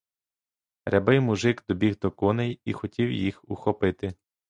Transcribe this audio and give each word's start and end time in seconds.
Рябий 0.85 1.19
мужик 1.19 1.63
добіг 1.69 1.99
до 1.99 2.11
коней 2.11 2.59
і 2.65 2.73
хотів 2.73 3.11
їх 3.11 3.49
ухопити. 3.49 4.13